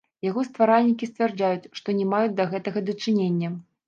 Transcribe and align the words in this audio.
Яго 0.25 0.43
стваральнікі 0.45 1.09
сцвярджаюць, 1.09 1.69
што 1.79 1.95
не 1.99 2.07
маюць 2.13 2.31
да 2.39 2.47
гэтага 2.55 2.79
дачынення. 2.89 3.51